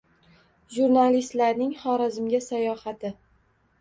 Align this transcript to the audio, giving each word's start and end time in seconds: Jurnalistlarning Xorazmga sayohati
Jurnalistlarning 0.77 1.75
Xorazmga 1.81 2.43
sayohati 2.47 3.13